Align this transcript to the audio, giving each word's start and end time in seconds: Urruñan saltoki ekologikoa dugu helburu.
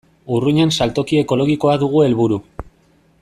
Urruñan 0.37 0.71
saltoki 0.77 1.21
ekologikoa 1.25 1.77
dugu 1.85 2.05
helburu. 2.07 2.43